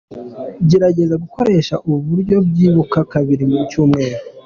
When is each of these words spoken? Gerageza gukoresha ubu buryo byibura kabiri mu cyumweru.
Gerageza 0.69 1.15
gukoresha 1.23 1.75
ubu 1.87 1.99
buryo 2.09 2.37
byibura 2.49 2.99
kabiri 3.11 3.43
mu 3.51 3.59
cyumweru. 3.69 4.17